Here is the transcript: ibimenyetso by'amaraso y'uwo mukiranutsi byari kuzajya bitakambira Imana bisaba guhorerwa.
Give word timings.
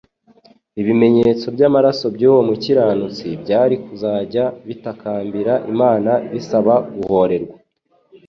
ibimenyetso 0.81 1.45
by'amaraso 1.55 2.05
y'uwo 2.21 2.41
mukiranutsi 2.49 3.27
byari 3.43 3.75
kuzajya 3.83 4.45
bitakambira 4.67 5.53
Imana 5.71 6.11
bisaba 6.31 6.73
guhorerwa. 6.95 7.55